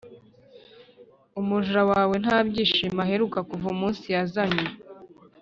umuja 1.39 1.81
wawe 1.91 2.15
nta 2.23 2.37
byishimo 2.47 2.99
aheruka 3.05 3.39
kuva 3.49 3.65
umunsi 3.75 4.05
yazanywe 4.15 4.69